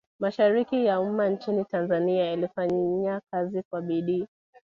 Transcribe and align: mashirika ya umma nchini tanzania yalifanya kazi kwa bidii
mashirika 0.19 0.75
ya 0.77 0.99
umma 1.01 1.29
nchini 1.29 1.65
tanzania 1.65 2.25
yalifanya 2.25 3.21
kazi 3.31 3.63
kwa 3.69 3.81
bidii 3.81 4.27